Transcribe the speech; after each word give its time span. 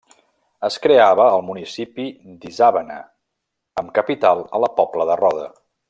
Es 0.69 0.77
creava 0.85 1.27
el 1.33 1.43
municipi 1.49 2.05
d'Isàvena, 2.45 2.97
amb 3.83 3.93
capital 3.99 4.43
a 4.59 4.65
la 4.65 4.73
Pobla 4.81 5.09
de 5.13 5.21
Roda. 5.25 5.49